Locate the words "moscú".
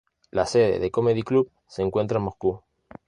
2.23-2.63